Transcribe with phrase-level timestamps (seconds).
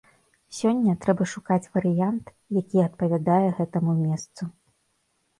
[0.59, 4.49] Сёння трэба шукаць варыянт, які адпавядае гэтаму месцу.